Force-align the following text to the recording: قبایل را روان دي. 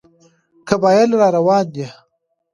قبایل 0.69 1.09
را 1.19 1.27
روان 1.35 1.65
دي. 1.73 1.87